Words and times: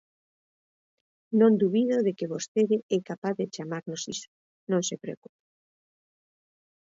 Non 1.39 1.53
dubido 1.61 1.95
de 2.05 2.11
que 2.17 2.31
vostede 2.33 2.77
é 2.97 2.99
capaz 3.09 3.35
de 3.39 3.49
chamarnos 3.55 4.01
iso, 4.15 4.29
non 4.71 4.81
se 4.87 4.95
preocupe. 5.03 5.41